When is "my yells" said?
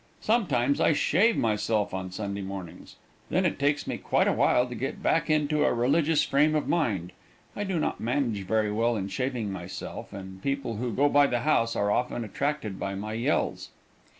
12.95-13.69